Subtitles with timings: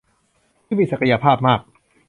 [0.65, 1.59] ที่มีศักยภาพมาก